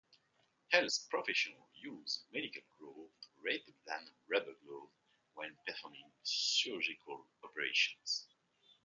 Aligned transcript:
Health 0.69 1.05
professionals 1.11 1.69
use 1.75 2.23
medical 2.33 2.63
gloves 2.79 3.29
rather 3.45 3.71
than 3.85 4.09
rubber 4.27 4.55
gloves 4.65 4.89
when 5.35 5.55
performing 5.67 6.11
surgical 6.23 7.27
operations. 7.43 8.25